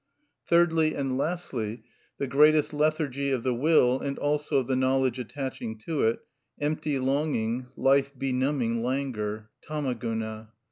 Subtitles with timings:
[0.47, 1.83] Thirdly and lastly,
[2.17, 6.25] the greatest lethargy of the will, and also of the knowledge attaching to it,
[6.59, 10.53] empty longing, life benumbing languor (Tama Guna).